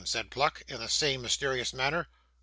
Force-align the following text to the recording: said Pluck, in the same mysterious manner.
said 0.03 0.31
Pluck, 0.31 0.63
in 0.67 0.79
the 0.79 0.89
same 0.89 1.21
mysterious 1.21 1.73
manner. 1.73 2.07